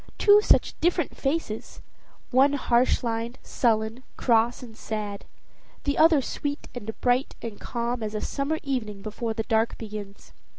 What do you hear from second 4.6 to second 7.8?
and sad; the other sweet and bright and